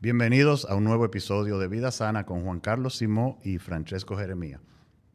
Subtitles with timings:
[0.00, 4.60] Bienvenidos a un nuevo episodio de Vida Sana con Juan Carlos Simó y Francesco Jeremía.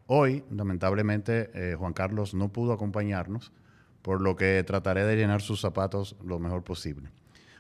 [0.05, 3.51] Hoy, lamentablemente, eh, Juan Carlos no pudo acompañarnos,
[4.03, 7.10] por lo que trataré de llenar sus zapatos lo mejor posible.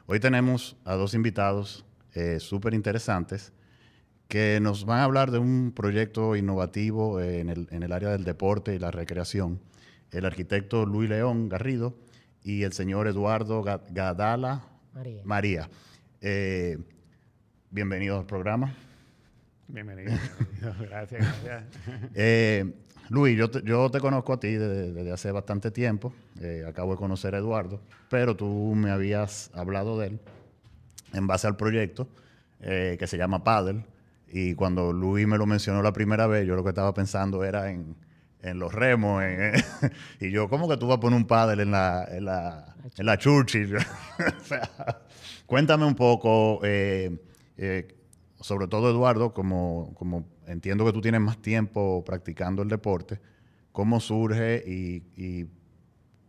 [0.05, 1.83] Hoy tenemos a dos invitados
[2.13, 3.53] eh, súper interesantes
[4.27, 8.09] que nos van a hablar de un proyecto innovativo eh, en, el, en el área
[8.09, 9.59] del deporte y la recreación.
[10.11, 11.97] El arquitecto Luis León Garrido
[12.43, 14.63] y el señor Eduardo Ga- Gadala
[14.93, 15.21] María.
[15.25, 15.69] María.
[16.21, 16.77] Eh,
[17.79, 18.73] bienvenidos al programa.
[19.67, 20.13] Bienvenido.
[20.13, 20.75] bienvenido.
[20.89, 21.63] Gracias, gracias.
[22.13, 22.73] Eh,
[23.09, 26.13] Luis, yo te, yo te conozco a ti desde, desde hace bastante tiempo.
[26.39, 30.19] Eh, acabo de conocer a Eduardo, pero tú me habías hablado de él
[31.13, 32.07] en base al proyecto
[32.61, 33.85] eh, que se llama Paddle.
[34.31, 37.71] Y cuando Luis me lo mencionó la primera vez, yo lo que estaba pensando era
[37.71, 37.95] en,
[38.41, 39.21] en los remos.
[39.23, 39.53] en-
[40.21, 43.05] y yo, ¿cómo que tú vas a poner un paddle en la, en la, en
[43.05, 43.75] la Churchill?
[44.41, 44.69] O sea,
[45.45, 47.15] cuéntame un poco, eh,
[47.57, 47.95] eh,
[48.39, 53.19] sobre todo Eduardo, como, como entiendo que tú tienes más tiempo practicando el deporte,
[53.71, 55.47] ¿cómo surge y,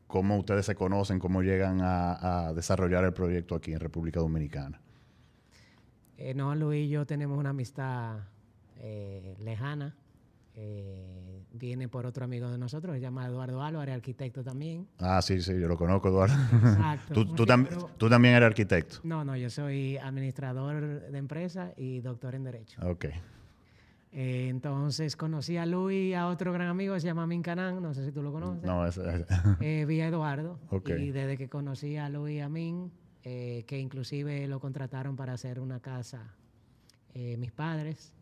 [0.06, 4.80] cómo ustedes se conocen, cómo llegan a, desarrollar el proyecto aquí en República Dominicana?
[6.16, 8.20] Eh, no, Luis y yo tenemos una amistad
[8.76, 9.94] eh, lejana.
[11.56, 14.86] Viene por otro amigo de nosotros, se llama Eduardo Álvarez, arquitecto también.
[14.98, 16.34] Ah, sí, sí, yo lo conozco, Eduardo.
[16.52, 17.14] Exacto.
[17.14, 18.98] tú, tú tam- tú también eres arquitecto.
[19.02, 22.80] No, no, yo soy administrador de empresa y doctor en Derecho.
[22.88, 23.06] Ok.
[24.12, 27.92] Eh, entonces conocí a Luis y a otro gran amigo se llama Min Canán, no
[27.92, 28.62] sé si tú lo conoces.
[28.64, 29.26] No, es, es-
[29.60, 30.58] eh, vía Eduardo.
[30.70, 30.90] Ok.
[30.98, 32.90] Y desde que conocí a Luis y a Min,
[33.24, 36.34] eh, que inclusive lo contrataron para hacer una casa
[37.12, 38.12] eh, mis padres.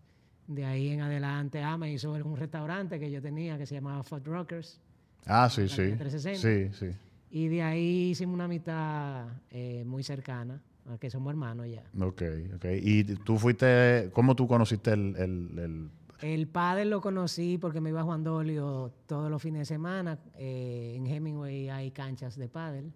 [0.46, 4.02] De ahí en adelante, ah, me hizo un restaurante que yo tenía que se llamaba
[4.02, 4.80] Food Rockers.
[5.26, 5.76] ah, sí, sí.
[5.76, 6.74] calle 360.
[6.78, 6.96] Sí, sí.
[7.30, 10.60] Y de ahí hicimos una amistad eh, muy cercana,
[11.00, 11.82] que somos hermanos ya.
[12.04, 12.22] Ok,
[12.56, 12.64] ok.
[12.82, 15.90] ¿Y tú fuiste, cómo tú conociste el, el- el-
[16.20, 20.18] El padre lo conocí porque me iba a Juan Dolio todos los fines de semana.
[20.36, 22.92] eh, en Hemingway hay canchas de pádel.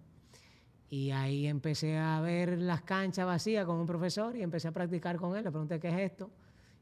[0.91, 5.17] Y ahí empecé a ver las canchas vacías con un profesor y empecé a practicar
[5.17, 5.43] con él.
[5.43, 6.31] Le pregunté qué es esto.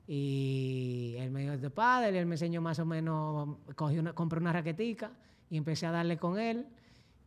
[0.07, 2.16] Y él me dijo de pádel.
[2.16, 5.12] y Él me enseñó más o menos, cogí una, compré una raquetica
[5.50, 6.66] y empecé a darle con él.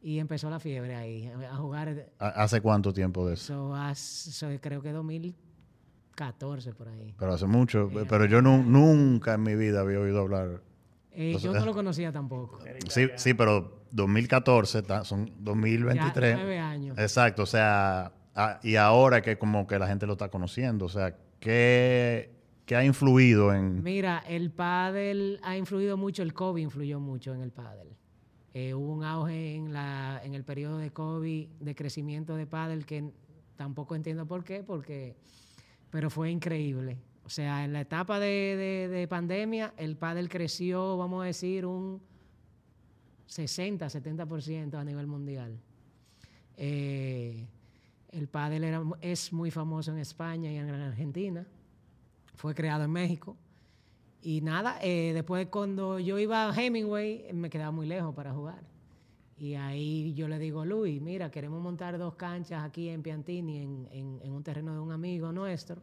[0.03, 2.07] Y empezó la fiebre ahí, a jugar.
[2.19, 3.77] ¿Hace cuánto tiempo de eso?
[3.91, 7.15] Eso, creo que 2014 por ahí.
[7.19, 7.91] Pero hace mucho.
[8.09, 10.63] Pero yo nu- nunca en mi vida había oído hablar.
[11.13, 12.61] Eh, yo no lo conocía tampoco.
[12.89, 16.31] Sí, sí, pero 2014, ta- son 2023.
[16.31, 16.99] Ya, nueve años.
[16.99, 18.13] Exacto, o sea,
[18.63, 22.31] y ahora que como que la gente lo está conociendo, o sea, ¿qué,
[22.71, 23.83] qué ha influido en...?
[23.83, 27.89] Mira, el pádel ha influido mucho, el COVID influyó mucho en el pádel.
[28.55, 32.87] Eh, hubo un auge en, la, en el periodo de COVID de crecimiento de pádel
[32.87, 33.11] que
[33.57, 35.17] tampoco entiendo por qué, porque,
[35.91, 36.97] pero fue increíble.
[37.25, 41.67] O sea, en la etapa de, de- de pandemia, el pádel creció, vamos a decir,
[41.67, 42.01] un
[43.27, 45.59] 60, 70% a nivel mundial.
[46.57, 47.49] Eh,
[48.13, 51.45] el pádel era, es muy famoso en España y en Argentina.
[52.41, 53.37] Fue creado en México.
[54.23, 58.63] Y nada, eh, después cuando yo iba a Hemingway, me quedaba muy lejos para jugar.
[59.37, 63.89] Y ahí yo le digo, Luis, mira, queremos montar dos canchas aquí en Piantini, en,
[63.91, 65.83] en- en un terreno de un amigo nuestro.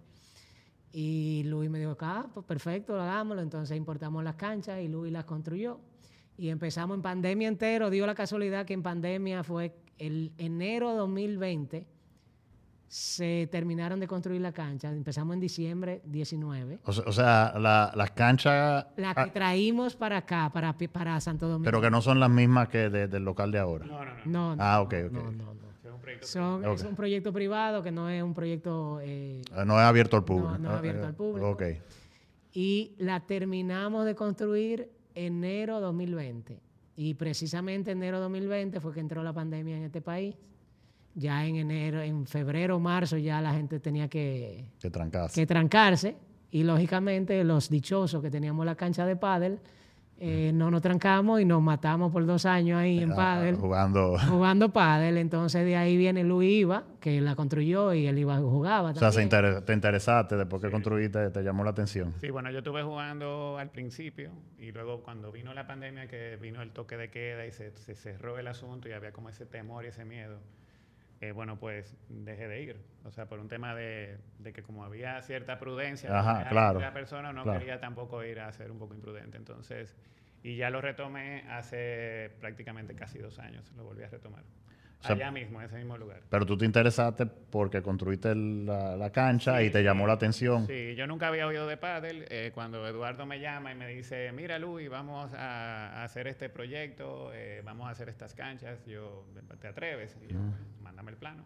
[0.92, 3.44] Y Luis me dijo, ah, pues perfecto, hagámoslo.
[3.44, 5.80] Entonces importamos las canchas y Luis las construyó.
[6.40, 7.92] Y empezamos en pandemia entero.
[7.92, 11.86] Dio la casualidad que en pandemia fue el enero 2020
[12.88, 14.90] se terminaron de construir la cancha.
[14.92, 16.80] Empezamos en diciembre 19.
[16.86, 21.20] O sea, o sea, la- las canchas, La que ah, traímos para acá, para, para
[21.20, 21.66] Santo Domingo.
[21.66, 23.86] pero que no son las mismas que de- del local de ahora.
[23.86, 24.22] No, no, no.
[24.26, 25.12] No, no, Ah, ok, ok.
[25.12, 25.68] no, no, no.
[26.22, 29.00] Son- Es un proyecto privado que no es un proyecto...
[29.02, 30.52] eh, Ah, No es abierto al público.
[30.52, 31.50] No, no es Ah, abierto eh, al público.
[31.50, 31.64] Ok.
[32.54, 36.60] y la terminamos de construir enero 2020.
[36.96, 40.36] Y precisamente enero 2020 fue que entró la pandemia en este país.
[41.20, 44.66] Ya en enero, en febrero, marzo ya la gente tenía que,
[45.34, 46.16] Que trancarse
[46.52, 49.60] y lógicamente los dichosos que teníamos la cancha de pádel
[50.20, 54.18] eh, no nos trancamos y nos matamos por dos años ahí en Ah, pádel jugando.
[54.30, 55.18] jugando pádel.
[55.18, 59.12] Entonces de ahí viene Luis Iba, que la construyó y él iba jugaba O sea,
[59.12, 59.46] se también.
[59.46, 62.14] inter- te interesaste después que construiste, te llamó la atención.
[62.22, 66.62] Sí, bueno, yo estuve jugando al principio y luego cuando vino la pandemia, que vino
[66.64, 69.86] el toque de queda y se, se cerró el asunto y había como ese temor
[69.86, 70.40] y ese miedo,
[71.20, 72.78] eh, bueno, pues dejé de ir.
[73.04, 76.94] O sea, por un tema de, de que como había cierta prudencia Ajá, claro, la
[76.94, 77.60] persona, no claro.
[77.60, 79.38] quería tampoco ir a ser un poco imprudente.
[79.38, 79.96] Entonces,
[80.44, 84.44] y ya lo retomé hace prácticamente casi dos años, lo volví a retomar.
[85.04, 86.22] Sea, allá mismo, en ese mismo lugar.
[86.30, 90.08] Pero tú te interesaste porque construiste la, la cancha y te Sí, llamó sí.
[90.08, 90.68] la atención.
[90.68, 92.26] Sí, yo nunca había oído de pádel.
[92.30, 97.32] eh, cuando Eduardo me llama y me dice, mira Luis, vamos a, hacer este proyecto,
[97.34, 99.26] eh, vamos a hacer estas canchas, yo,
[99.62, 100.18] ¿te atreves?
[100.24, 100.40] Y yo,
[100.82, 101.46] mándame el plano.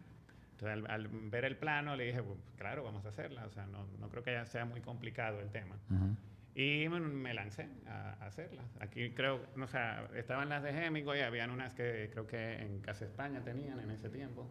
[0.53, 3.45] Entonces, al, al ver el plano, le dije, "Pues, claro, vamos a hacerla.
[3.48, 5.75] O sea, no, no creo que sea muy complicado el tema.
[5.89, 6.15] Ujú.
[6.53, 8.65] Y me, lancé a, hacerlas.
[8.80, 12.80] Aquí creo, o sea, estaban las de Gémico y habían unas que creo que en
[12.81, 14.48] Casa España tenían en ese tiempo.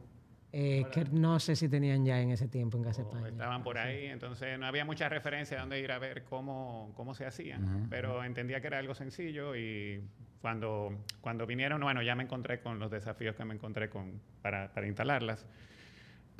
[0.52, 3.28] Eh, que no sé si tenían ya en ese tiempo en Casa o España.
[3.28, 7.14] estaban por ahí, entonces no había mucha referencia a dónde ir a ver cómo, cómo
[7.14, 10.02] se hacían, pero entendía que era algo sencillo y
[10.40, 14.72] cuando, cuando vinieron, bueno, ya me encontré con los desafíos que me encontré con, para,
[14.72, 15.46] para instalarlas,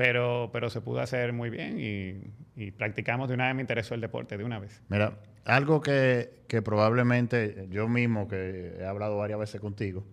[0.01, 3.95] pero, pero se pudo hacer muy bien y, y practicamos de una vez, me interesó
[3.95, 4.81] el deporte de una vez.
[4.89, 10.07] Mira, algo que, que probablemente yo mismo, que he hablado varias veces contigo,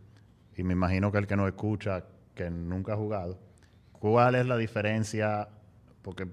[0.57, 2.03] y me imagino que el que nos escucha,
[2.35, 3.39] que nunca ha jugado,
[3.93, 5.47] ¿cuál es la diferencia?
[6.01, 6.27] Porque, eh,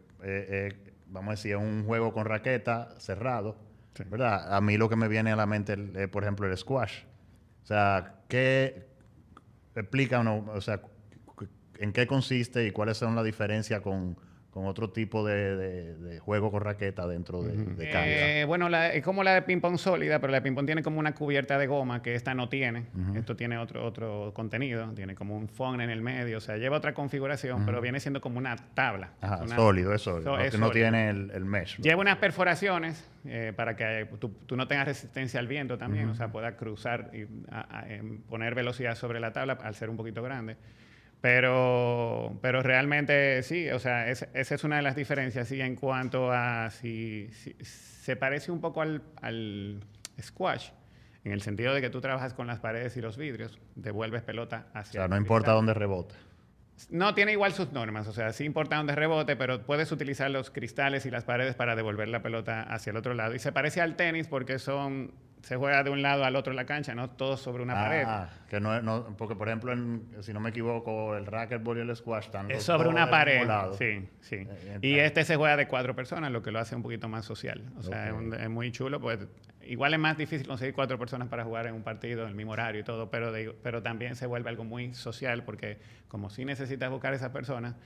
[0.74, 3.56] eh, vamos a decir, es un juego con raqueta cerrado,
[3.94, 4.02] Sí.
[4.10, 4.52] ¿verdad?
[4.52, 7.04] A mí lo que me viene a la mente es, por ejemplo, el squash.
[7.62, 8.88] O sea, ¿qué
[9.76, 10.80] explícanos, o sea,
[11.78, 14.16] en qué consiste y cuáles son las diferencias con,
[14.50, 18.06] con otro tipo de, de- de juego con raqueta dentro de, de cancha?
[18.40, 21.00] Eh, bueno, la- es como la de ping-pong sólida, pero la de ping-pong tiene como
[21.00, 22.86] una cubierta de goma que esta no tiene.
[23.16, 26.76] Esto tiene otro, otro contenido, tiene como un foam en el medio, o sea, lleva
[26.76, 29.10] otra configuración, pero viene siendo como una tabla.
[29.20, 30.30] Ajá, una- sólido, es sólido.
[30.30, 30.84] So- no, es que no sólido.
[30.88, 31.78] tiene el, el mesh.
[31.80, 36.14] Lleva unas perforaciones eh, para que tú, tú no tengas resistencia al viento también, o
[36.14, 39.96] sea, pueda cruzar y a- a- em, poner velocidad sobre la tabla al ser un
[39.96, 40.56] poquito grande.
[41.24, 45.50] Pero, pero realmente sí, o sea, es- esa es una de las diferencias.
[45.52, 49.80] Y en cuanto a si, si- se parece un poco al, al
[50.20, 50.68] squash,
[51.24, 54.66] en el sentido de que tú trabajas con las paredes y los vidrios, devuelves pelota
[54.74, 56.14] O hacia sea, el no importa dónde rebote.
[56.90, 60.50] No, tiene igual sus normas, o sea, sí importa dónde rebote, pero puedes utilizar los
[60.50, 63.34] cristales y las paredes para devolver la pelota hacia el otro lado.
[63.34, 66.56] Y se parece al tenis porque son, se juega de un lado al otro en
[66.56, 68.04] la cancha, no todo sobre una pared.
[68.06, 71.80] Ah, que no, no- porque por ejemplo, en- si no me equivoco, el racquetball y
[71.82, 73.46] el squash están Es sobre una pared,
[73.78, 74.36] sí, sí.
[74.36, 77.08] Eh, Y está- este se juega de cuatro personas, lo que lo hace un poquito
[77.10, 77.62] más social.
[77.76, 78.18] O sea, es, Ok.
[78.20, 79.18] un- es muy chulo, pues
[79.66, 82.52] igual es más difícil conseguir cuatro personas para jugar en un partido en el mismo
[82.52, 86.46] horario y todo, pero, de- pero también se vuelve algo muy social porque como si
[86.46, 87.76] necesitas buscar a esa persona,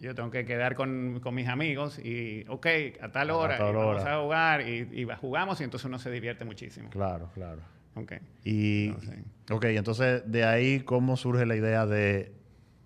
[0.00, 2.66] yo tengo que quedar con, con mis amigos y, ok,
[3.00, 4.18] a tal A hora, tal y vamos hora.
[4.18, 6.90] a jugar y, y va- jugamos y entonces uno se divierte muchísimo.
[6.90, 7.60] Claro, claro.
[7.94, 8.12] Ok.
[8.44, 9.24] Y, No sé.
[9.52, 12.32] ok, entonces de ahí, ¿cómo surge la idea de,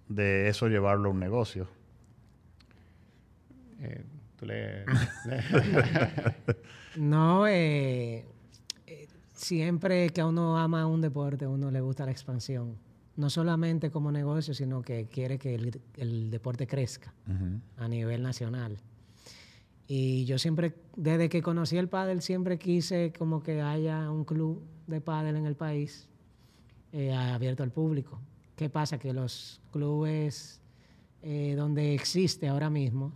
[0.09, 1.67] de eso llevarlo a un negocio?
[3.81, 4.05] Eh,
[4.37, 4.85] tú le...
[6.97, 8.25] No, eh,
[8.87, 12.77] eh, siempre que a uno ama un deporte, a uno le gusta la expansión.
[13.19, 17.13] No solamente como negocio, sino que quiere que el, el deporte crezca
[17.77, 18.79] a nivel nacional.
[19.89, 24.63] Y yo siempre, desde que conocí el pádel, siempre quise como que haya un club
[24.87, 26.09] de pádel en el país
[26.93, 28.21] eh, abierto al público.
[28.55, 28.99] ¿Qué pasa?
[28.99, 30.61] Que los clubes
[31.23, 33.13] eh, donde existe ahora mismo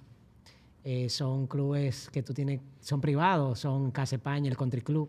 [0.83, 5.09] eh, son clubes que tú tienes, son privados, son Casepaña, el Country Club.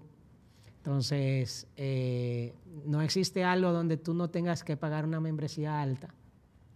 [0.87, 2.53] Entonces, eh,
[2.85, 6.09] no existe algo donde tú no tengas que pagar una membresía alta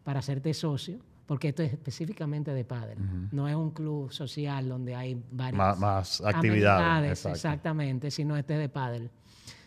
[0.05, 2.97] para hacerte socio, porque esto es específicamente de pádel.
[3.33, 7.25] No es un club social donde hay varias Más, más actividades.
[7.25, 9.09] exactamente, sino este de pádel.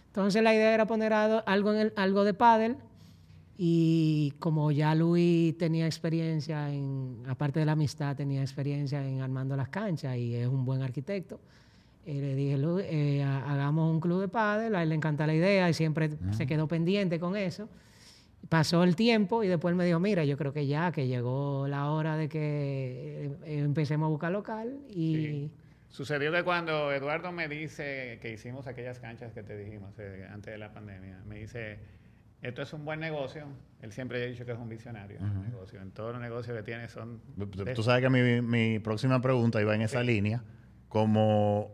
[0.06, 2.76] Entonces la idea era poner algo, en el- algo de pádel
[3.58, 9.54] y como ya Luis tenía experiencia en, aparte de la amistad, tenía experiencia en armando
[9.54, 11.40] las canchas y es un buen arquitecto,
[12.06, 15.26] eh, le dije, Luis, eh, ha- hagamos un club de pádel, a él le encanta
[15.26, 17.68] la idea y siempre se quedó pendiente con eso.
[18.48, 21.90] Pasó el tiempo y después me dijo, mira, yo creo que ya, que llegó la
[21.90, 25.14] hora de que eh, empecemos a buscar local y...
[25.14, 25.50] Sí.
[25.90, 30.52] Sucedió que cuando Eduardo me dice que hicimos aquellas canchas que te dijimos eh, antes
[30.52, 31.80] de la pandemia, me dice,
[32.42, 33.46] esto es un buen negocio.
[33.82, 35.18] Él siempre ha dicho que es un visionario.
[35.20, 35.80] un negocio.
[35.82, 37.20] En todos los negocios que tiene son...
[37.74, 40.44] Tú- sabes que mi, mi próxima pregunta iba en esa línea,
[40.88, 41.72] como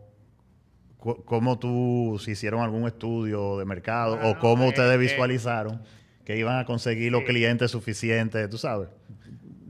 [0.97, 5.81] cómo tú, si hicieron algún estudio de mercado Ah, o cómo eh, ustedes eh, visualizaron
[6.25, 8.89] que iban a conseguir los clientes suficientes, tú sabes.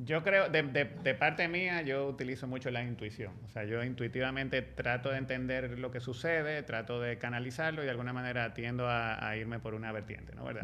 [0.05, 3.33] Yo creo, de, de- de parte mía, yo utilizo mucho la intuición.
[3.45, 7.91] O sea, yo intuitivamente trato de entender lo que sucede, trato de canalizarlo y de
[7.91, 10.45] alguna manera tiendo a, a irme por una vertiente, ¿no?
[10.45, 10.63] ¿Verdad?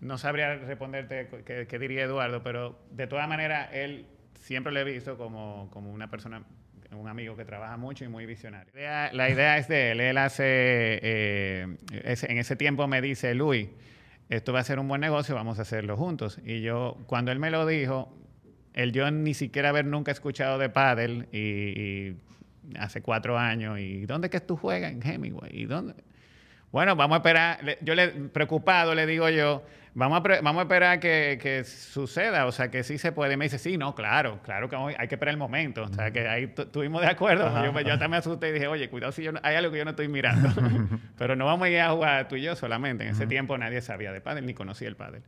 [0.00, 1.28] No sabría responderte
[1.66, 4.06] qué, diría Eduardo, pero de todas maneras, él
[4.38, 6.42] siempre lo he visto como, como una persona,
[6.92, 8.72] un amigo que trabaja mucho y muy visionario.
[8.74, 10.00] La idea, es de él.
[10.00, 13.68] Él hace, eh, en ese tiempo me dice, Luis,
[14.28, 16.38] esto va a ser un buen negocio, vamos a hacerlo juntos.
[16.44, 18.14] Y yo, cuando él me lo dijo,
[18.74, 22.16] el yo ni siquiera haber nunca escuchado de pádel y,
[22.78, 24.92] hace cuatro años, ¿y dónde que tú juegas?
[24.92, 25.50] En Hemingway.
[25.52, 25.94] ¿Y dónde?
[26.70, 27.78] Bueno, vamos a esperar.
[27.80, 29.62] Yo le, preocupado le digo yo,
[29.98, 33.36] vamos a, vamos a esperar que, que suceda, o sea, que sí se puede.
[33.36, 35.82] Me dice, sí, no, claro, claro que hay que esperar el momento.
[35.82, 37.44] O sea, que ahí tu- estuvimos de acuerdo.
[37.64, 39.70] Yo, pues, yo también me asusté y dije, oye, cuidado si yo no- hay algo
[39.72, 40.48] que yo no estoy mirando.
[41.18, 43.04] Pero no vamos a ir a jugar tú y yo solamente.
[43.04, 45.22] En ese tiempo nadie sabía de pádel ni conocía el pádel.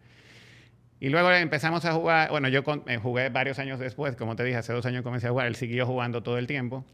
[1.01, 4.45] Y luego empezamos a jugar, bueno, yo con- eh, jugué varios años después, como te
[4.45, 6.85] dije, hace dos años comencé a jugar, él siguió jugando todo el tiempo.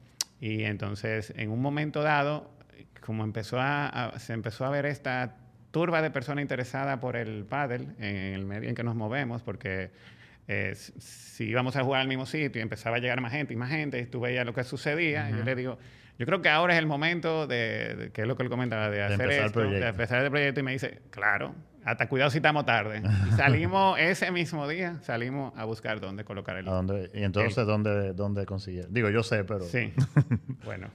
[0.41, 2.51] Y entonces, en un momento dado,
[3.01, 5.35] como empezó a, a- se empezó a ver esta
[5.77, 9.91] turba de personas interesadas por el pádel en el medio en que nos movemos, porque
[10.49, 13.57] eh, si íbamos a jugar al mismo sitio y empezaba a llegar más gente y
[13.59, 15.77] más gente, y tú veías lo que sucedía, yo le digo,
[16.19, 18.89] yo creo que ahora es el momento de, de- que es lo que él comentaba,
[18.89, 19.87] de, hacer empezar el esto, de proyecto.
[19.89, 21.55] empezar el proyecto y me dice, claro,
[21.85, 23.03] hasta cuidado si estamos tarde.
[23.29, 27.11] Y salimos ese mismo día, salimos a buscar dónde colocar el ¿A dónde?
[27.13, 28.95] Y entonces, ¿dónde, dónde consiguieron?
[28.95, 29.61] Digo, yo sé, pero...
[29.67, 29.93] Sí,
[30.65, 30.89] bueno.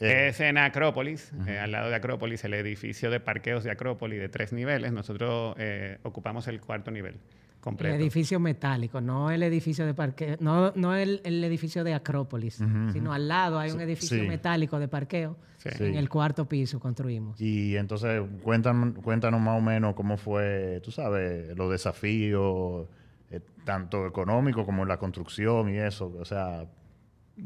[0.00, 0.28] Eh.
[0.28, 4.28] es en Acrópolis, eh, al lado de Acrópolis, el edificio de parqueos de Acrópolis de
[4.28, 4.92] tres niveles.
[4.92, 7.94] Nosotros eh, ocupamos el cuarto nivel El completo.
[7.94, 12.56] edificio metálico, no el edificio de parqueo, no, no el, el edificio de Acrópolis,
[12.92, 14.26] sino al lado hay un edificio sí.
[14.28, 15.36] metálico de parqueo.
[15.58, 15.70] Sí.
[15.78, 15.84] Sí.
[15.84, 17.40] En el cuarto piso construimos.
[17.40, 22.86] Y entonces, cuéntanos, cuéntanos más o menos cómo fue, tú sabes, los desafíos,
[23.30, 26.14] eh, tanto económicos como en la construcción y eso.
[26.20, 26.66] O sea,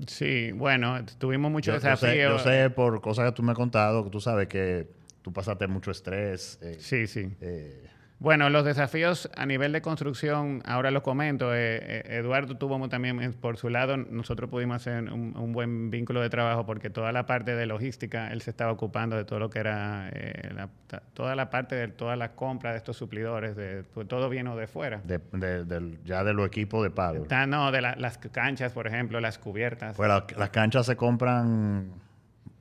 [0.06, 2.42] Sí, bueno, tuvimos muchos yo, yo sé, desafíos.
[2.44, 4.86] yo sé por cosas que tú me has contado, que tú sabes que
[5.22, 6.58] tú pasaste mucho estrés.
[6.62, 7.28] eh, Sí, sí.
[7.40, 7.88] eh,
[8.20, 11.54] Bueno, los desafíos a nivel de construcción, ahora los comento.
[11.54, 16.20] eh, eh, Eduardo tuvo también por su lado, nosotros pudimos hacer un, un buen vínculo
[16.20, 19.50] de trabajo porque toda la parte de logística, él se estaba ocupando de todo lo
[19.50, 20.68] que era eh, la-
[21.14, 24.66] toda la parte de toda la compra de estos suplidores, de pues, todo vino de
[24.66, 25.00] fuera.
[25.04, 27.22] de, ya de los equipos de palo.
[27.22, 29.96] Ta- no, de la- las canchas, por ejemplo, las cubiertas.
[29.96, 31.92] Pues la- las canchas se compran,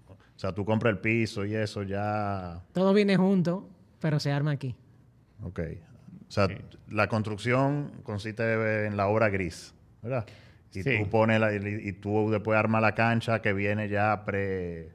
[0.07, 3.67] o sea, tú compras el piso y eso ya, Todo viene junto,
[3.99, 4.75] pero se arma aquí.
[5.44, 5.60] Ok.
[6.27, 6.56] O sea, Sí.
[6.89, 10.25] la construcción consiste en la obra gris, ¿verdad?
[10.74, 10.98] Y Sí.
[11.03, 11.58] tú pones la- y,
[11.89, 14.89] y tú después armas la cancha que viene ya pre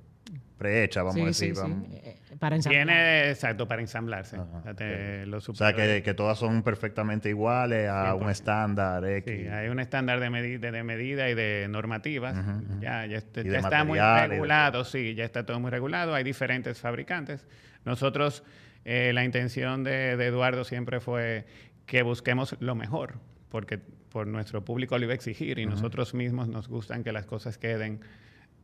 [0.59, 1.57] prehecha, vamos sí, a decir.
[1.57, 1.89] sí, vamos.
[1.91, 1.97] sí.
[2.05, 2.87] Eh, Para ensamblar.
[2.87, 4.37] Tiene, exacto, para ensamblarse.
[4.37, 8.21] Ajá, O sea, te- los O sea, que, que todas son perfectamente iguales a un
[8.27, 8.31] 100%.
[8.31, 9.41] estándar X.
[9.41, 12.37] Sí, hay un estándar de, medi- de, de medida y de normativas.
[12.81, 16.15] Ya, ya, est- Y ya de está muy regulado, sí, ya está todo muy regulado.
[16.15, 17.45] Hay diferentes fabricantes.
[17.85, 18.45] Nosotros,
[18.85, 21.45] eh, la intención de, de Eduardo siempre fue
[21.87, 23.15] que busquemos lo mejor,
[23.49, 23.79] porque
[24.11, 27.59] por nuestro público lo iba a exigir y nosotros mismos nos gustan que las cosas
[27.59, 28.01] queden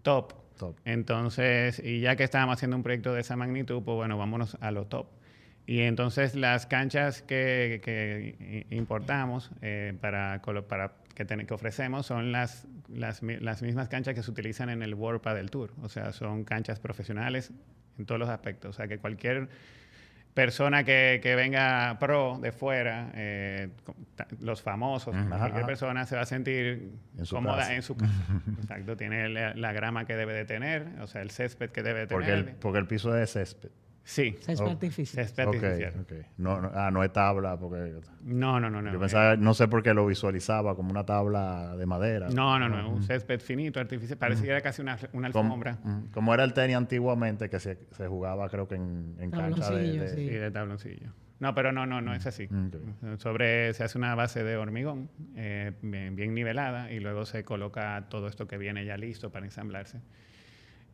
[0.02, 0.32] top.
[0.58, 0.76] Top.
[0.84, 4.72] Entonces, y ya que estábamos haciendo un proyecto de esa magnitud, pues bueno, vámonos a
[4.72, 5.06] lo top.
[5.66, 10.40] Y entonces las canchas que, importamos eh, para,
[11.14, 14.82] que, ten- que ofrecemos son las, las, mi- las mismas canchas que se utilizan en
[14.82, 15.72] el World Padel Tour.
[15.82, 17.52] O sea, son canchas profesionales
[17.98, 18.70] en todos los aspectos.
[18.70, 19.48] O sea, que cualquier
[20.35, 23.70] persona que, que venga pro de fuera, eh,
[24.40, 25.66] los famosos, ajá, cualquier ajá.
[25.66, 27.75] persona se va a sentir En cómoda casa.
[27.75, 28.12] en su casa.
[28.61, 32.00] Exacto, tiene la, la grama que debe de tener, o sea, el césped que debe
[32.00, 32.49] de Porque tener.
[32.50, 33.70] el, porque el piso es césped.
[34.08, 35.26] Sí, Césped Oh, artificial.
[35.26, 35.92] césped artificial.
[36.00, 36.12] ok.
[36.38, 38.90] No, no- ah, no es tabla, porque No, no, no, no.
[38.90, 42.28] yo eh, pensaba, no sé por qué lo visualizaba como una tabla de madera.
[42.30, 44.16] No, no, no, un césped finito, artificial.
[44.16, 45.78] Pareciera casi una, una Como, alfombra.
[45.84, 49.70] mm, como era el tenis antiguamente, que se, se jugaba creo que en, en cancha
[49.72, 49.98] de...
[49.98, 50.16] De- sí.
[50.16, 51.12] Sí, de tabloncillo.
[51.40, 52.44] No, pero no, no, no es así.
[52.46, 53.18] Ok.
[53.20, 58.06] Sobre, se hace una base de hormigón eh, bien, bien nivelada y luego se coloca
[58.08, 60.00] todo esto que viene ya listo para ensamblarse.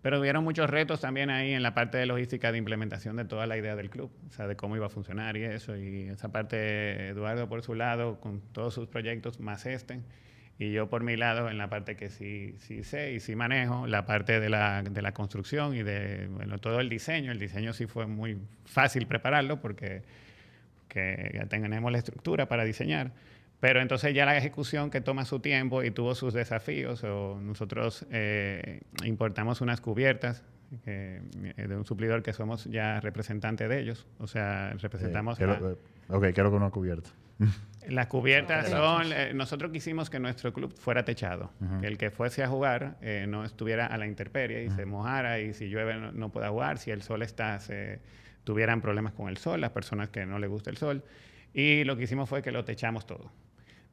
[0.04, 3.46] Pero hubieron muchos retos también ahí en la parte de logística de implementación de toda
[3.46, 5.78] la idea del club, o sea, de cómo iba a funcionar y eso.
[5.78, 10.02] Y esa parte, Eduardo por su lado, con todos sus proyectos, más este.
[10.58, 13.86] Y yo por mi lado, en la parte que sí, sí sé y sí manejo,
[13.86, 17.32] la parte de la, de la construcción y de bueno, todo el diseño.
[17.32, 20.02] El diseño sí fue muy fácil prepararlo porque
[20.86, 23.12] que ya tenemos la estructura para diseñar.
[23.64, 28.04] Pero entonces ya la ejecución que toma su tiempo y tuvo sus desafíos, o nosotros
[28.10, 30.44] eh, importamos unas cubiertas
[30.84, 31.22] eh,
[31.56, 35.40] de un suplidor que somos ya representantes de ellos, o sea, representamos...
[35.40, 35.76] Eh, a- quiero- eh,
[36.10, 37.08] ok, quiero que una cubierta.
[37.88, 39.12] las cubiertas son...
[39.14, 43.24] eh, nosotros quisimos que nuestro club fuera techado, que el que fuese a jugar eh,
[43.26, 46.76] no estuviera a la intemperie y se mojara y si llueve no, no pueda jugar,
[46.76, 48.00] si el sol está, se
[48.44, 51.02] tuvieran problemas con el sol, las personas que no les gusta el sol.
[51.54, 53.30] Y lo que hicimos fue que lo techamos todo.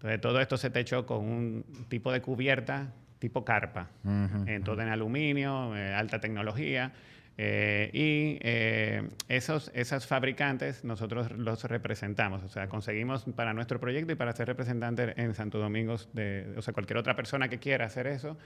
[0.01, 4.81] Entonces todo esto se techó con un tipo de cubierta tipo carpa, Ujú, en todo
[4.81, 6.91] en aluminio, eh, alta tecnología.
[7.37, 14.11] Eh, y eh, esos, esas fabricantes nosotros los representamos, o sea, conseguimos para nuestro proyecto
[14.11, 17.85] y para ser representante en Santo Domingo, de, o sea, cualquier otra persona que quiera
[17.85, 18.37] hacer eso,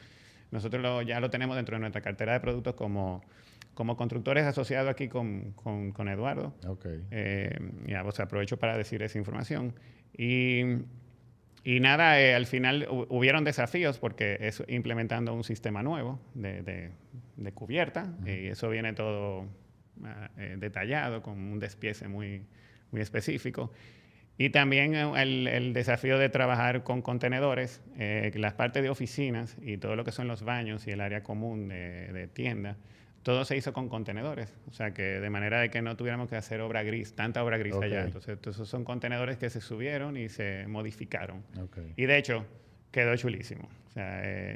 [0.52, 3.24] nosotros lo, ya lo tenemos dentro de nuestra cartera de productos como,
[3.74, 6.54] como constructores asociados aquí con, con, con Eduardo.
[6.68, 6.86] Ok.
[7.12, 7.58] Eh,
[7.88, 9.74] ya, o sea, aprovecho para decir esa información.
[10.18, 10.64] Y,
[11.66, 16.62] y nada, eh, al final hu- hubieron desafíos porque es implementando un sistema nuevo de,
[16.64, 16.92] de-
[17.36, 19.46] de cubierta y eso viene todo
[20.06, 22.44] ah, eh, detallado con un despiece muy,
[22.92, 23.74] muy específico.
[24.38, 29.58] Y también eh, el, el desafío de trabajar con contenedores, eh, las partes de oficinas
[29.62, 32.78] y todo lo que son los baños y el área común de, de tienda,
[33.26, 34.54] todo se hizo con contenedores.
[34.68, 37.58] O sea, que de manera de que no tuviéramos que hacer obra gris, tanta obra
[37.58, 37.84] gris Ok.
[37.86, 38.04] allá.
[38.04, 41.42] Entonces, esos son contenedores que se subieron y se modificaron.
[41.98, 42.46] Y de hecho,
[42.92, 43.68] quedó chulísimo.
[43.88, 44.56] O sea, eh,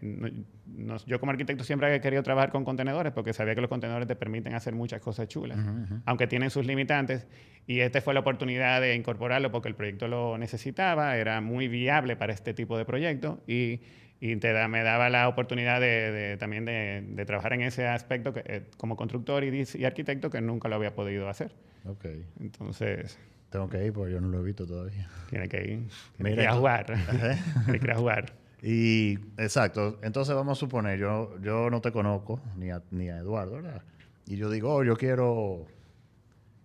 [0.68, 4.08] no- yo como arquitecto siempre he querido trabajar con contenedores porque sabía que los contenedores
[4.08, 5.58] te permiten hacer muchas cosas chulas,
[6.06, 7.26] aunque tienen sus limitantes.
[7.66, 12.16] Y esta fue la oportunidad de incorporarlo porque el proyecto lo necesitaba, era muy viable
[12.16, 13.82] para este tipo de proyecto y,
[14.22, 17.88] y te da- me daba la oportunidad de, de- también de, de trabajar en ese
[17.88, 21.52] aspecto que, eh, como constructor y, arquitecto que nunca lo había podido hacer.
[21.86, 22.06] Ok.
[22.40, 23.18] Entonces,
[23.50, 25.10] Tengo que ir porque yo no lo he visto todavía.
[25.30, 26.86] tiene que ir, tiene Mira, que ir a jugar.
[27.66, 28.34] tiene que ir a jugar.
[28.62, 33.20] Y, exacto, entonces vamos a suponer, yo, yo no te conozco, ni a, ni a
[33.20, 33.82] Eduardo, ¿verdad?
[34.28, 35.66] Y yo digo, oh, yo quiero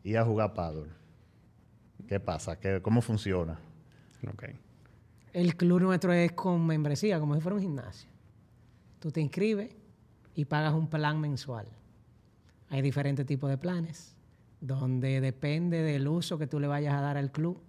[0.03, 0.91] ir a jugar paddle.
[2.09, 2.59] ¿Qué pasa?
[2.59, 3.59] ¿Qué, ¿Cómo funciona?
[4.29, 4.45] Ok.
[5.35, 8.09] El club nuestro es con membresía, como si fuera un gimnasio.
[9.01, 9.75] Tú te inscribes
[10.35, 11.67] y pagas un plan mensual.
[12.71, 14.15] Hay diferentes tipos de planes,
[14.61, 17.61] donde depende del uso que tú le vayas a dar al club,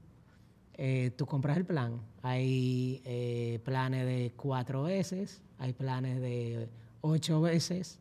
[0.75, 1.99] eh, tú compras el plan.
[2.21, 6.69] Hay eh, planes de cuatro veces, hay planes de
[7.01, 7.99] ocho veces,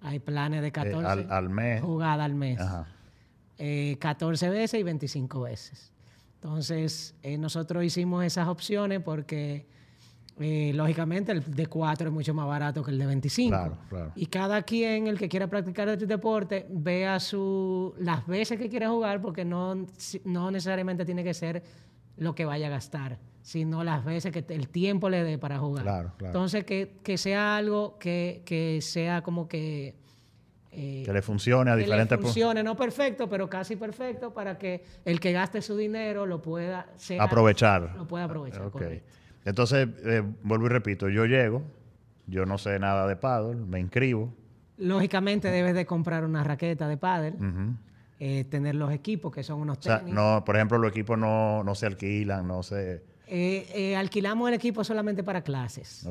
[0.00, 1.80] hay planes de 14 Eh, al, al mes.
[1.82, 2.86] jugadas al mes Ajá.
[3.58, 5.92] eh, 14 veces y 25 veces.
[6.44, 9.66] Entonces, eh, nosotros hicimos esas opciones porque,
[10.38, 13.48] eh, lógicamente, el de 4 es mucho más barato que el de 25.
[13.48, 14.12] Claro, claro.
[14.14, 18.86] Y cada quien, el que quiera practicar este deporte, vea su, las veces que quiere
[18.86, 19.86] jugar, porque no,
[20.24, 21.62] no necesariamente tiene que ser
[22.18, 25.84] lo que vaya a gastar, sino las veces que el tiempo le dé para jugar.
[25.84, 26.26] Claro, claro.
[26.26, 29.96] Entonces, que, que sea algo que, que sea como que...
[30.76, 32.18] eh, Que le funcione a que le diferentes...
[32.18, 36.42] pu- funcione, no perfecto, pero casi perfecto para que el que gaste su dinero lo
[36.42, 37.94] pueda sea- Aprovechar.
[37.96, 38.62] Lo pueda aprovechar.
[38.62, 38.72] Ok.
[38.72, 39.06] correcto.
[39.44, 41.62] Entonces, eh, vuelvo y repito, yo llego,
[42.26, 44.32] yo no sé nada de paddle, me inscribo.
[44.78, 47.74] Lógicamente debes de comprar una raqueta de ujú.
[48.18, 50.14] eh, tener los equipos que son unos O sea, tenis.
[50.14, 53.02] no, por ejemplo, los equipos no, no se alquilan, no se...
[53.26, 56.06] Eh, alquilamos el equipo solamente para clases.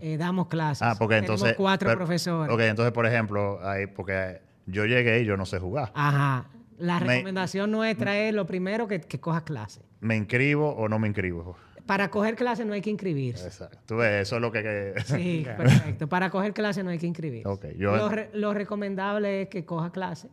[0.00, 0.82] Eh, damos clases.
[0.82, 2.52] Ah, porque Tenemos cuatro pero- profesores.
[2.52, 5.92] Ok, entonces, por ejemplo, ahí, porque yo llegué y yo no sé jugar.
[5.94, 6.46] Ajá.
[6.78, 9.82] La Me- recomendación nuestra es lo primero que, que cojas clase.
[10.00, 11.56] ¿Me inscribo o no me inscribo?
[11.86, 13.44] Para coger clase no hay que inscribirse.
[13.46, 13.78] Exacto.
[13.86, 14.62] Tú ves, eso es lo que...
[14.62, 16.08] que- Sí, perfecto.
[16.08, 17.48] Para coger clase no hay que inscribirse.
[17.48, 20.28] Ok, yo- Lo, re- lo recomendable es que coja clase,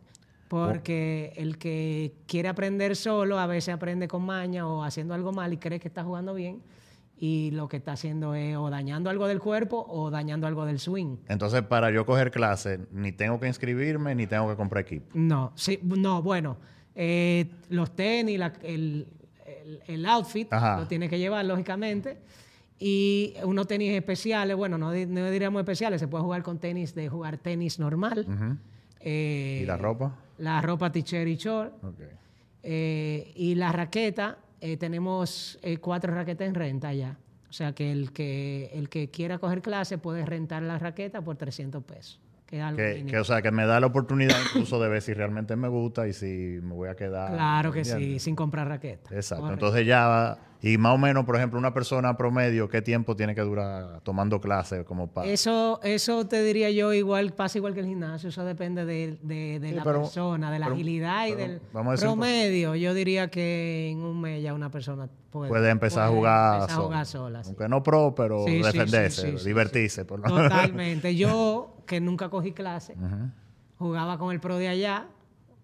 [0.48, 5.54] porque el que quiere aprender solo a veces aprende con maña o haciendo algo mal
[5.54, 6.62] y cree que está jugando bien
[7.22, 10.80] y lo que está haciendo es o dañando algo del cuerpo o dañando algo del
[10.80, 11.18] swing.
[11.28, 15.08] Entonces, para yo coger clase, ni tengo que inscribirme, ni tengo que comprar equipo.
[15.14, 16.56] No, sí, no, bueno,
[16.96, 19.08] eh, los tenis, la- el,
[19.46, 20.80] el- el outfit Ajá.
[20.80, 22.18] lo tiene que llevar, lógicamente.
[22.80, 27.10] Y unos tenis especiales, bueno, no, no diríamos especiales, se puede jugar con tenis de
[27.10, 28.26] jugar tenis normal.
[29.02, 30.16] Eh, ¿Y la ropa?
[30.38, 31.84] La ropa t-shirt y short.
[31.84, 32.00] Ok.
[32.64, 37.18] Eh, y la raqueta, eh, tenemos eh, cuatro raquetas en renta ya.
[37.50, 41.36] O sea que el que el que quiera coger clase puede rentar la raqueta por
[41.36, 42.20] 300 pesos.
[42.50, 43.10] Que es algo Que, mínimo.
[43.12, 46.08] que, o sea, que me da la oportunidad incluso de ver si realmente me gusta
[46.08, 46.26] y si
[46.64, 47.32] me voy a quedar.
[47.32, 48.08] claro que ¿entiendes?
[48.08, 49.14] sí, sin comprar raqueta.
[49.14, 49.44] Exacto.
[49.44, 49.66] Correcto.
[49.68, 53.34] Entonces ya va- y más o menos, por ejemplo, una persona promedio, ¿qué tiempo tiene
[53.34, 55.26] que durar tomando clases como para?
[55.30, 59.60] Eso, eso te diría yo igual, pasa igual que el gimnasio, eso depende de, de-
[59.62, 62.76] de Sí, la pero- persona, de la pero- agilidad y del vamos a promedio.
[62.76, 66.72] Yo diría que en un mes ya una persona puede, Puede empezar a jugar empezar
[66.72, 66.86] a sola.
[66.88, 67.50] jugar sola, sí.
[67.52, 70.04] Aunque no pro, pero Sí, defenderse, divertirse.
[70.04, 71.16] Por lo Totalmente.
[71.16, 73.32] Yo, que nunca cogí clase, Ujú.
[73.80, 75.08] jugaba con el pro de allá,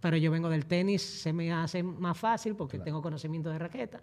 [0.02, 4.00] pero yo vengo del tenis, se me hace más fácil porque tengo conocimiento de raqueta.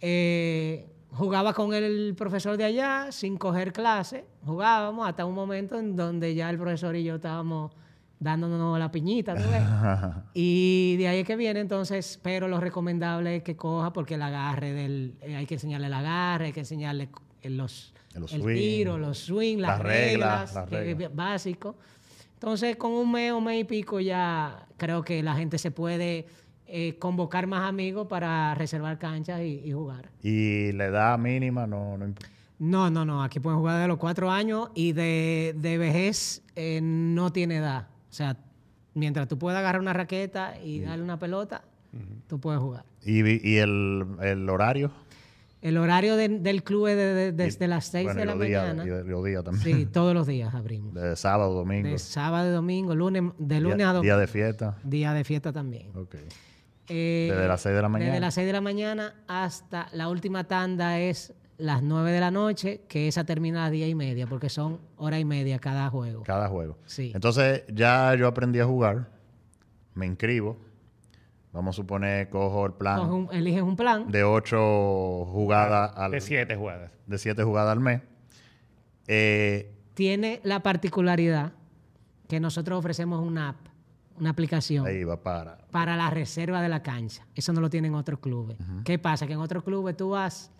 [0.00, 5.96] Eh, jugaba con el profesor de allá sin coger clase, jugábamos hasta un momento en
[5.96, 7.72] donde ya el profesor y yo estábamos
[8.20, 9.62] dándonos la piñita, ¿tú ves?
[10.34, 14.22] Y de ahí es que viene entonces, pero lo recomendable es que coja porque el
[14.22, 17.08] agarre del, eh, hay que enseñarle el agarre, hay que enseñarle
[17.50, 21.14] los, Los el swing, tiro, los swing, las, las reglas, reglas, las que es reglas.
[21.14, 21.76] básico.
[22.34, 26.26] Entonces, con un mes o mes y pico ya creo que la gente se puede
[26.66, 30.10] eh, convocar más amigos para reservar canchas y, y jugar.
[30.22, 32.18] Y la edad mínima no, no imp-
[32.58, 33.22] No, no, no.
[33.22, 37.88] Aquí pueden jugar de los cuatro años y de, de vejez eh, no tiene edad.
[38.10, 38.36] O sea,
[38.94, 41.62] mientras tú puedas agarrar una raqueta y darle una pelota,
[42.26, 42.84] tú puedes jugar.
[43.02, 44.90] y, y el, el horario.
[45.62, 48.62] El horario de- del club es de- de- desde las 6 Bueno, de la días-
[48.68, 48.84] mañana.
[48.84, 49.64] y de- los días también.
[49.78, 50.94] Sí, todos los días abrimos.
[50.94, 51.88] De sábado, domingo.
[51.88, 54.02] De sábado domingo, lunes, de lunes día, a domingo.
[54.14, 54.78] día de fiesta.
[54.84, 55.90] Día de fiesta también.
[55.96, 56.14] Ok.
[56.88, 58.10] Eh, Desde las 6 de la mañana.
[58.12, 62.30] Desde las 6 de la mañana hasta la última tanda es las 9 de la
[62.30, 65.88] noche, que esa termina a las 10 y media, porque son hora y media cada
[65.90, 66.22] juego.
[66.22, 66.78] Cada juego.
[66.86, 67.10] Sí.
[67.14, 69.08] Entonces, ya yo aprendí a jugar.
[69.94, 70.58] Me inscribo.
[71.56, 74.10] Vamos a suponer, cojo el plan un- eliges un plan.
[74.12, 76.90] de 8 jugadas al, De siete jugadas.
[77.06, 78.02] de 7 jugadas al mes.
[79.08, 81.52] Eh, Tiene la particularidad
[82.28, 83.56] que nosotros ofrecemos una app,
[84.18, 85.58] una aplicación ahí va para.
[85.70, 87.26] para la reserva de la cancha.
[87.34, 88.58] Eso no lo tienen otros clubes.
[88.84, 89.26] ¿Qué pasa?
[89.26, 90.50] Que en otros clubes tú vas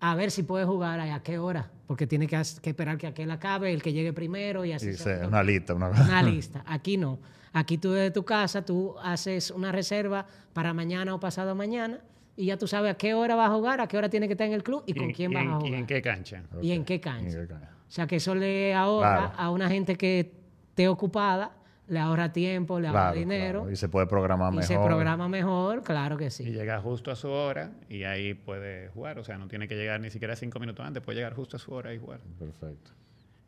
[0.00, 3.72] a ver si puedes jugar a qué hora, porque tiene que, esperar que aquel acabe,
[3.74, 4.88] el que llegue primero y así.
[4.88, 5.74] y se se- va una lista.
[5.74, 6.62] Una, una lista.
[6.66, 7.18] Aquí no.
[7.52, 12.00] Aquí tú desde tu casa, tú haces una reserva para mañana o pasado mañana
[12.36, 14.34] y ya tú sabes a qué hora vas a jugar, a qué hora tiene que
[14.34, 15.74] estar en el club y, con quién y vas en- a ¿Y jugar.
[15.74, 16.42] en qué cancha?
[16.62, 17.26] Y en qué cancha.
[17.40, 17.68] ¿En qué cancha?
[17.88, 19.32] O sea, que eso le ahorra Claro.
[19.36, 20.32] a una gente que
[20.70, 21.50] esté ocupada,
[21.88, 23.72] le ahorra tiempo, le ahorra Claro, dinero claro.
[23.72, 24.68] Y se puede programar y mejor.
[24.68, 26.44] se programa mejor, claro que Y sí.
[26.44, 29.18] llega justo a su hora y ahí puede jugar.
[29.18, 31.58] O sea, no tiene que llegar ni siquiera cinco minutos antes, puede llegar justo a
[31.58, 32.20] su hora y jugar.
[32.38, 32.92] Perfecto.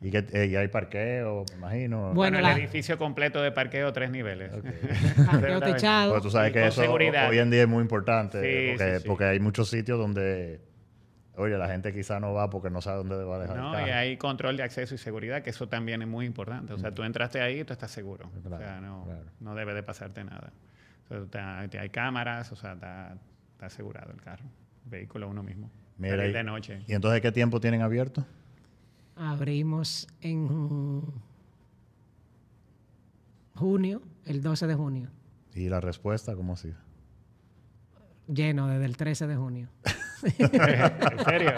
[0.03, 1.97] ¿Y, que, eh, y hay parqueo, me imagino?
[2.01, 4.51] Bueno, Bueno, la- el edificio completo de parqueo, tres niveles.
[5.25, 6.11] Parqueo techado.
[6.11, 7.29] Porque tú sabes Y que con eso seguridad.
[7.29, 8.41] hoy en día es muy importante.
[8.41, 9.07] Sí, porque, sí, sí.
[9.07, 10.59] porque hay muchos sitios donde,
[11.35, 13.71] oye, la gente quizá no va porque no sabe dónde va a dejar el No,
[13.71, 13.87] carro.
[13.87, 16.73] y hay control de acceso y seguridad, que eso también es muy importante.
[16.73, 18.29] O sea, tú entraste ahí y tú estás seguro.
[18.45, 19.23] Claro, o sea, no, claro.
[19.39, 20.51] no debe de pasarte nada.
[21.05, 23.15] O sea, está- te- hay cámaras, o sea, está,
[23.53, 24.43] está asegurado el carro.
[24.85, 25.71] Vehículo uno mismo.
[25.97, 26.79] Mira, Salir y- de noche.
[26.87, 28.25] ¿Y entonces qué tiempo tienen abierto?
[29.15, 31.03] Abrimos en
[33.55, 35.09] junio, el 12 de junio.
[35.53, 36.75] ¿Y la respuesta cómo ha sido?
[38.27, 39.69] Lleno desde el 13 de junio.
[40.39, 41.53] ¿En serio?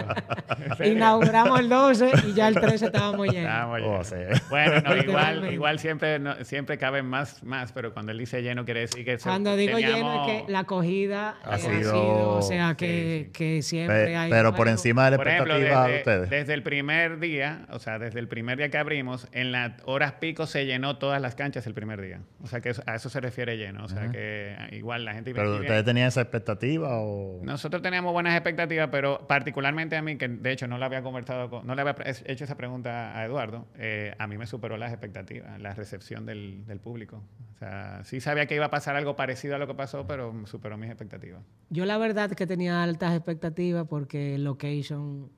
[0.65, 0.93] ¿En serio?
[0.93, 3.43] Inauguramos el 12 y ya el 13 estábamos llenos.
[3.49, 4.07] Estábamos Oh, llenos.
[4.07, 4.41] sí.
[4.49, 8.65] Bueno, no, igual, igual siempre, no- siempre caben más, más, pero cuando él dice lleno
[8.65, 12.41] quiere decir que se- Cuando digo lleno es que la acogida Ha eh, sido- o
[12.41, 13.31] sea, que, sí, sí.
[13.31, 14.29] que siempre Pe- hay...
[14.31, 16.29] pero por encima de la Por ejemplo, expectativa de desde, ustedes.
[16.29, 20.13] desde el primer día, o sea, desde el primer día que abrimos, en las horas
[20.13, 22.19] pico se llenó todas las canchas el primer día.
[22.41, 23.85] O sea, que eso- a eso se refiere lleno.
[23.85, 27.39] O sea, que igual la gente iba ¿Pero ustedes tenían esa expectativa o...?
[27.43, 28.54] Nosotros teníamos buenas expectativas,
[28.91, 31.95] pero particularmente a mí, que de hecho no le había conversado con- no le había
[32.25, 36.65] hecho esa pregunta a Eduardo, eh, a mí me superó las expectativas, la recepción del,
[36.65, 37.23] del público.
[37.55, 40.33] O sea, sí sabía que iba a pasar algo parecido a lo que pasó, pero
[40.45, 41.41] superó mis expectativas.
[41.69, 45.29] Yo la verdad que tenía altas expectativas porque location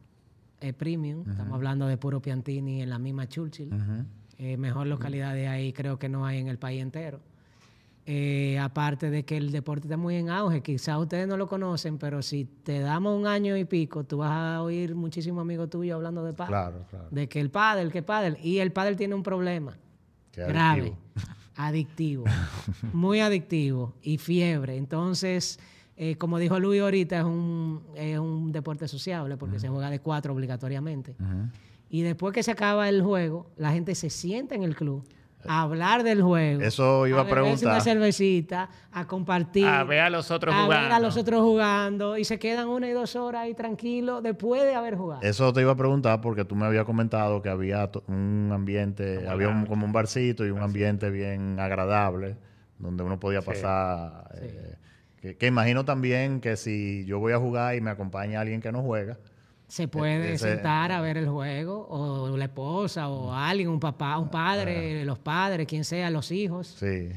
[0.59, 1.29] es premium.
[1.29, 3.69] Estamos hablando de puro Piantini en la misma Churchill.
[4.39, 7.21] Eh, mejor localidad de ahí creo que no hay en el país entero.
[8.09, 11.97] Eh, aparte de que el deporte está muy en auge, quizás ustedes no lo conocen,
[11.97, 15.95] pero si te damos un año y pico, tú vas a oír muchísimos amigos tuyos
[15.95, 16.49] hablando de pádel.
[16.51, 17.07] Claro, claro.
[17.11, 18.37] De que el pádel, que pádel.
[18.41, 19.77] Y el pádel tiene un problema
[20.31, 20.95] Qué grave,
[21.57, 22.23] adictivo.
[22.23, 22.25] adictivo,
[22.93, 24.77] muy adictivo y fiebre.
[24.77, 25.59] Entonces,
[25.97, 29.99] eh, como dijo Luis ahorita, es un, es un deporte sociable porque se juega de
[29.99, 31.13] cuatro obligatoriamente.
[31.89, 35.03] Y después que se acaba el juego, la gente se sienta en el club
[35.47, 36.61] a hablar del juego.
[36.61, 37.81] Eso iba a una preguntar.
[37.81, 39.65] cervecita, a compartir.
[39.65, 40.83] A ver a los otros a jugando.
[40.83, 42.17] ver a los otros jugando.
[42.17, 45.21] Y se quedan una y dos horas ahí tranquilos después de haber jugado.
[45.21, 49.31] Eso te iba a preguntar porque tú me habías comentado que había un ambiente, Como
[49.31, 52.35] había un, como un barcito y un ambiente bien agradable
[52.79, 53.47] donde uno podía Sí.
[53.47, 54.29] pasar.
[54.35, 54.75] eh,
[55.19, 58.71] que, que imagino también que si yo voy a jugar y me acompaña alguien que
[58.71, 59.17] no juega,
[59.67, 64.17] se puede ese- sentar a ver el juego, o la esposa, o alguien, un papá,
[64.17, 66.67] un padre, los padres, quien sea, los hijos.
[66.79, 67.09] sí,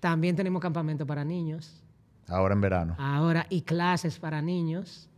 [0.00, 1.82] También tenemos campamento para niños
[2.28, 2.94] ahora en verano.
[2.98, 5.08] ahora y clases para niños.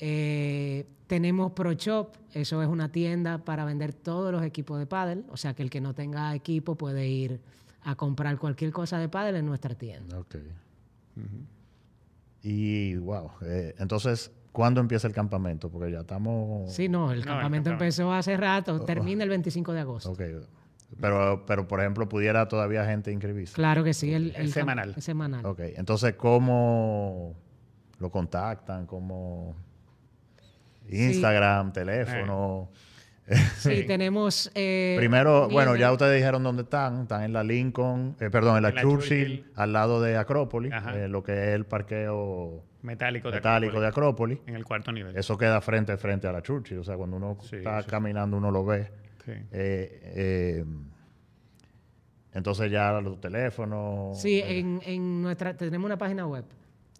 [0.00, 5.24] Eh, tenemos Pro Shop, eso es una tienda para vender todos los equipos de pádel,
[5.30, 7.40] o sea que el que no tenga equipo puede ir
[7.84, 10.18] a comprar cualquier cosa de pádel en nuestra tienda.
[10.18, 10.36] Ok.
[12.42, 15.68] Y wow, eh, entonces, ¿cuándo empieza el campamento?
[15.68, 16.72] Porque ya estamos...
[16.72, 20.12] Sí, no, el el campamento empezó hace rato, termina el 25 de agosto.
[20.12, 20.22] Ok.
[21.00, 23.54] Pero, pero, por ejemplo, pudiera todavía gente inscribirse.
[23.54, 24.94] Claro que sí, el, camp- semanal.
[24.96, 25.44] es semanal.
[25.44, 27.34] Ok, entonces, ¿cómo
[27.98, 28.86] lo contactan?
[28.86, 29.56] ¿Cómo
[30.88, 32.68] Instagram, teléfono?
[33.56, 34.50] Sí, tenemos...
[34.54, 37.02] eh, Primero, bueno, ya ustedes dijeron dónde están.
[37.02, 39.52] Están en la Lincoln, eh, perdón, en la, En la Churchill, Churchill.
[39.56, 44.36] al lado de Acrópolis, eh, lo que es el parqueo Metálico de metálico de Acrópolis,
[44.38, 44.48] Acrópolis.
[44.48, 45.16] En el cuarto nivel.
[45.16, 46.78] Eso queda frente a frente a la Churchill.
[46.78, 47.88] O sea, cuando uno Sí, está sí.
[47.88, 48.90] caminando, uno lo ve.
[49.24, 49.32] Sí.
[49.32, 50.64] Eh, eh,
[52.34, 54.20] entonces ya los teléfonos.
[54.20, 56.44] Sí, eh, en, en nuestra, tenemos una página web,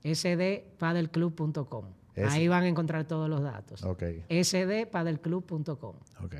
[0.02, 1.84] sdpadelclub.com.
[2.14, 3.82] Es- Ahí van a encontrar todos los datos.
[3.84, 5.94] Ok, sdpadelclub.com.
[6.24, 6.34] ok.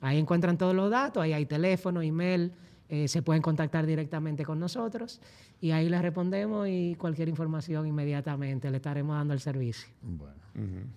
[0.00, 2.52] Ahí encuentran todos los datos, ahí hay teléfono, email,
[2.88, 5.20] eh, se pueden contactar directamente con nosotros
[5.60, 9.88] y ahí les respondemos y cualquier información inmediatamente le estaremos dando el servicio.
[10.02, 10.34] Bueno.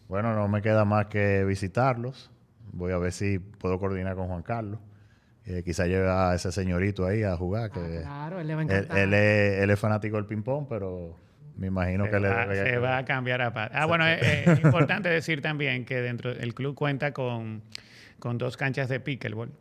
[0.08, 2.32] Bueno, no me queda más que visitarlos.
[2.74, 4.80] Voy a ver si puedo coordinar con Juan Carlos.
[5.46, 7.70] Eh, quizá lleve a ese señorito ahí a jugar.
[7.72, 8.98] Que Ah, claro, él le va a él, encantar.
[8.98, 11.16] él es, él es fanático del ping-pong, pero
[11.56, 13.72] me imagino se, que le va, debe- se va a cambiar a paz.
[13.74, 17.62] Ah, bueno, es, es importante decir también que dentro del club cuenta con,
[18.20, 19.52] con dos canchas de pickleball.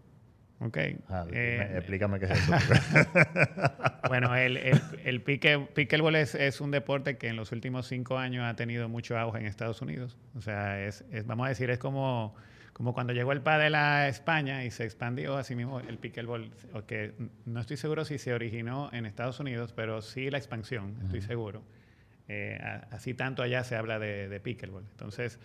[0.62, 0.76] ¿Ok?
[1.08, 2.52] Ah, Eh, explícame qué es eso.
[4.08, 8.18] Bueno, el, el, el pique- pickleball es, es un deporte que en los últimos cinco
[8.18, 10.18] años ha tenido mucho auge en Estados Unidos.
[10.36, 12.34] O sea, es, es- vamos a decir, es como,
[12.72, 16.84] como cuando llegó el pádel a España y se expandió así mismo el pickleball, o
[16.86, 17.12] que
[17.46, 21.62] no estoy seguro si se originó en Estados Unidos, pero sí la expansión, estoy seguro.
[22.28, 22.58] Eh,
[22.90, 24.84] así tanto allá se habla de, de pickleball.
[24.92, 25.38] Entonces,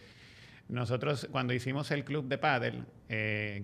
[0.69, 3.63] nosotros cuando hicimos el club de pádel, eh,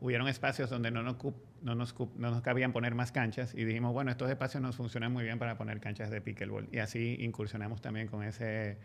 [0.00, 1.16] hubieron espacios donde no nos,
[1.62, 4.76] no, nos cup- no nos cabían poner más canchas y dijimos, bueno, estos espacios nos
[4.76, 6.68] funcionan muy bien para poner canchas de pickleball.
[6.72, 8.76] Y así incursionamos también con ese,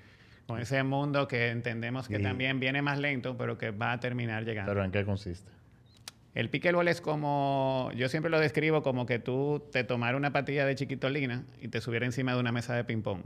[0.48, 4.00] con ese mundo que entendemos que Y- también viene más lento, pero que va a
[4.00, 4.72] terminar llegando.
[4.72, 5.52] pero ¿en qué consiste?
[6.34, 10.66] El pickleball es como, yo siempre lo describo como que tú te tomara una patilla
[10.66, 13.22] de chiquitolina y te subiera encima de una mesa de ping-pong.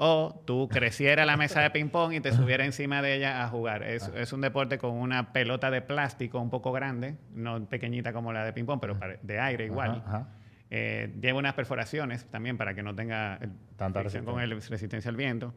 [0.00, 3.82] O tú creciera la mesa de ping-pong y te subiera encima de ella a jugar.
[3.82, 8.32] Es, es un deporte con una pelota de plástico un poco grande, no pequeñita como
[8.32, 10.02] la de ping-pong, pero de aire igual.
[10.06, 10.28] Ajá, ajá.
[10.70, 13.38] Eh, lleva unas perforaciones también para que no tenga
[13.76, 14.44] Tanta con resistencia.
[14.44, 15.54] el resistencia al viento.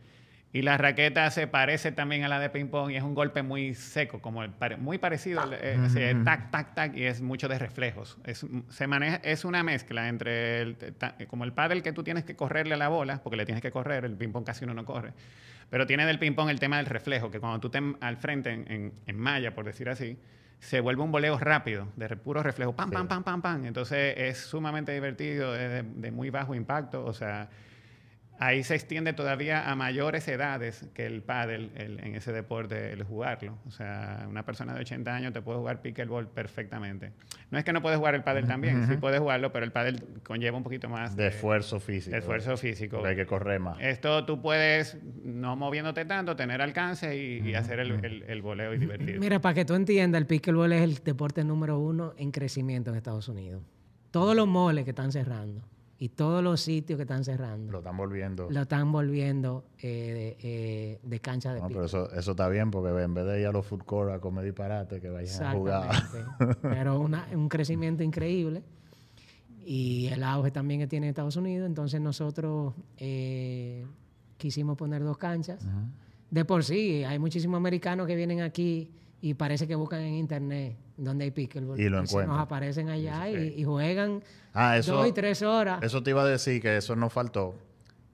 [0.54, 3.42] Y la raqueta se parece también a la de ping pong y es un golpe
[3.42, 7.22] muy seco, como el pare- muy parecido, eh, así, eh, tac, tac, tac, y es
[7.22, 8.18] mucho de reflejos.
[8.26, 10.78] Es, se maneja, es una mezcla entre el,
[11.30, 13.72] como el pádel que tú tienes que correrle a la bola, porque le tienes que
[13.72, 15.14] correr, el ping pong casi uno no corre.
[15.70, 18.52] Pero tiene del ping pong el tema del reflejo, que cuando tú te al frente
[18.52, 20.18] en, en- en malla, por decir así,
[20.60, 22.96] se vuelve un voleo rápido, de puro reflejo, pam, Sí.
[22.96, 23.66] pam, pam, pam, pam.
[23.66, 27.48] Entonces es sumamente divertido, es de, de muy bajo impacto, o sea,
[28.44, 33.04] ahí se extiende todavía a mayores edades que el pádel el- en ese deporte, el
[33.04, 33.60] jugarlo.
[33.68, 37.12] O sea, una persona de 80 años te puede jugar pickleball perfectamente.
[37.52, 40.04] No es que no puedes jugar el pádel también, sí puedes jugarlo, pero el pádel
[40.24, 42.14] conlleva un poquito más De esfuerzo físico.
[42.14, 43.06] de esfuerzo físico.
[43.06, 43.78] Hay que correr más.
[43.80, 48.74] Esto tú puedes, no moviéndote tanto, tener alcance y, y hacer el, el, el voleo
[48.74, 49.20] y divertirte.
[49.20, 52.98] Mira, para que tú entiendas, el pickleball es el deporte número uno en crecimiento en
[52.98, 53.62] Estados Unidos.
[54.10, 55.62] Todos los moles que están cerrando
[56.04, 58.50] y todos los sitios que están cerrando Lo están volviendo.
[58.50, 62.72] lo están volviendo eh, de, eh, de cancha de No, pero eso, eso está bien
[62.72, 65.52] porque en vez de ir a los food court a comer disparate, que vayan a
[65.54, 65.92] jugar.
[66.64, 68.64] Pero una- un crecimiento increíble
[69.64, 71.68] y el auge también que tiene Estados Unidos.
[71.68, 73.86] Entonces nosotros eh,
[74.38, 75.64] quisimos poner dos canchas.
[76.32, 78.90] De por sí, hay muchísimos americanos que vienen aquí
[79.22, 81.80] y parece que buscan en internet donde hay pickleball.
[81.80, 82.28] Y lo encuentran.
[82.28, 84.22] nos aparecen allá y, y juegan
[84.54, 85.82] Ah, eso, dos y tres horas.
[85.84, 87.56] eso te iba a decir que eso nos faltó.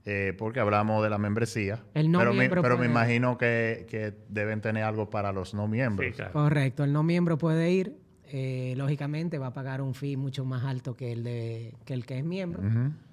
[0.06, 1.84] eh, porque hablamos de la membresía.
[1.93, 5.54] El no pero me, miembro pero me imagino que, que deben tener algo para los
[5.54, 6.08] no miembros.
[6.10, 6.32] Sí, claro.
[6.34, 7.98] Correcto, el no miembro puede ir.
[8.30, 12.06] eh, lógicamente va a pagar un fee mucho más alto que el, de, que, el
[12.06, 12.62] que es miembro,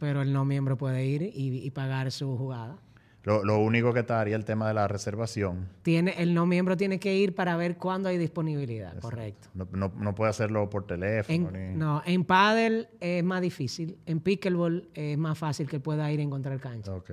[0.01, 2.77] pero el no miembro puede ir y, y pagar su jugada.
[3.25, 5.69] Lo, lo único que estaría el tema de la reservación.
[5.83, 9.49] Tiene, el no miembro tiene que ir para ver cuándo hay disponibilidad, correcto.
[9.55, 11.51] No, no- no puede hacerlo por teléfono.
[11.51, 16.21] ni- no, en paddle es más difícil, en pickleball es más fácil que pueda ir
[16.21, 16.93] a encontrar cancha.
[16.93, 17.13] Ok.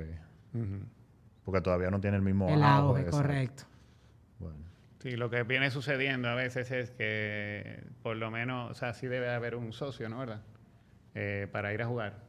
[1.45, 3.63] Porque todavía no tiene el mismo el auge, correcto.
[4.39, 4.57] Bueno.
[4.99, 9.07] Sí, lo que viene sucediendo a veces es que por lo menos, o sea, sí
[9.07, 10.19] debe haber un socio, ¿no?
[10.19, 10.41] ¿Verdad?
[11.15, 12.19] Eh, para ir a jugar.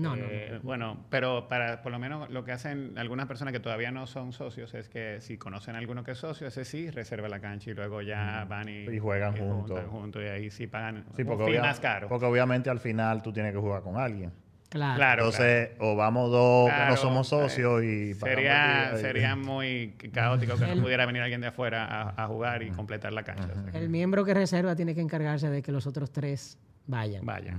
[0.00, 0.60] No, no, Eh, no.
[0.60, 4.32] Bueno, pero para por lo menos lo que hacen algunas personas que todavía no son
[4.32, 7.70] socios es que si conocen a alguno que es socio, ese sí reserva la cancha
[7.70, 10.22] y luego ya van y, Y juegan juntos.
[10.22, 12.08] y ahí sí pagan Sí, un porque, más caro.
[12.08, 14.32] porque obviamente al final tú tienes que jugar con alguien.
[14.68, 14.94] Claro.
[14.96, 18.14] Claro, Entonces, o vamos dos que no somos socios eh, y...
[18.14, 22.62] sería, sería muy caótico que El- no pudiera venir alguien de afuera a, a jugar
[22.62, 23.48] y completar la cancha.
[23.52, 27.26] o sea, El miembro que reserva tiene que encargarse de que los otros tres vayan,
[27.26, 27.56] Vaya.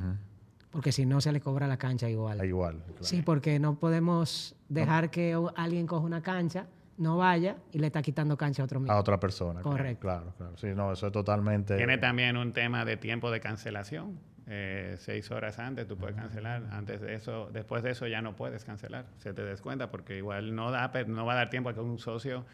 [0.72, 2.40] Porque si no se le cobra la cancha igual.
[2.40, 2.78] Ah, Igual.
[2.86, 3.04] claro.
[3.04, 8.02] Sí, porque no podemos dejar que alguien coja una cancha no vaya y le está
[8.02, 8.94] quitando cancha a otro mismo.
[8.94, 9.62] A otra persona.
[9.62, 10.02] Correcto.
[10.02, 10.58] Claro, claro.
[10.58, 11.76] Sí, no, eso es totalmente...
[11.76, 14.20] Tiene también un tema de tiempo de cancelación.
[14.48, 16.64] Eh, seis horas antes tú puedes cancelar.
[16.72, 19.06] Antes de eso, después de eso ya no puedes cancelar.
[19.18, 21.98] Se te descuenta porque igual no, da, no va a dar tiempo a que un
[22.00, 22.46] socio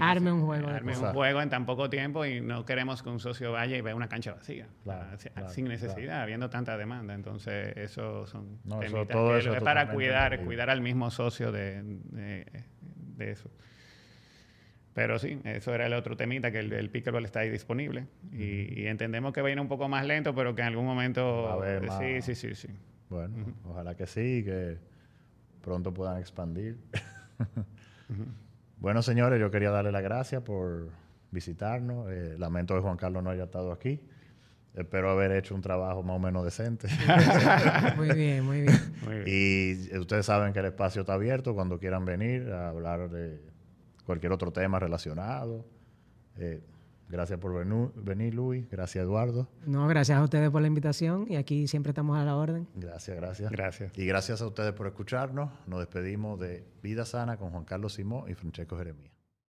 [0.00, 0.68] arme un juego.
[0.68, 3.80] Arme un juego en tan poco tiempo y no queremos que un socio vaya y
[3.80, 4.68] vea una cancha vacía.
[5.48, 7.14] sin necesidad, habiendo tanta demanda.
[7.14, 13.30] Entonces, eso son no, todo eso es para cuidar, cuidar al mismo socio de, de,
[13.30, 13.50] eso.
[14.92, 18.06] Pero sí, eso era el otro temita, que el, el pickleball está ahí disponible.
[18.32, 21.62] y, entendemos que va a ir un poco más lento, pero que en algún momento...
[22.00, 22.68] Sí, sí, sí, sí.
[23.08, 24.78] Bueno, ojalá que sí, que
[25.62, 26.78] pronto puedan expandir.
[28.80, 30.88] Bueno, señores, yo quería darle las gracias por
[31.30, 32.10] visitarnos.
[32.10, 34.00] Eh, lamento que Juan Carlos no haya estado aquí.
[34.74, 36.88] Espero haber hecho un trabajo más o menos decente.
[37.96, 39.24] muy bien, muy bien.
[39.26, 43.42] Y ustedes saben que el espacio está abierto cuando quieran venir a hablar de
[44.06, 45.66] cualquier otro tema relacionado.
[46.38, 46.62] Eh,
[47.10, 47.64] gracias por
[47.96, 48.68] venir, Luis.
[48.70, 49.48] Gracias, Eduardo.
[49.66, 52.68] No, gracias a ustedes por la invitación y aquí siempre estamos a la orden.
[52.74, 53.50] Gracias, gracias.
[53.50, 53.98] Gracias.
[53.98, 55.50] Y gracias a ustedes por escucharnos.
[55.66, 59.19] Nos despedimos de Vida Sana con Juan Carlos Simón y Francesco Jeremías.